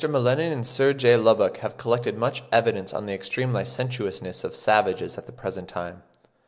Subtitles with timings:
[0.03, 1.15] M'Lennan and Sir J.
[1.15, 6.01] Lubbock have collected much evidence on the extreme licentiousness of savages at the present time.